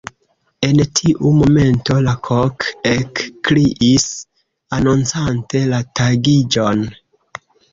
En 0.67 0.79
tiu 0.99 1.33
momento 1.41 1.97
la 2.07 2.15
kok 2.29 2.67
ekkriis, 2.93 4.09
anoncante 4.79 5.63
la 5.75 5.83
tagiĝon. 6.01 6.87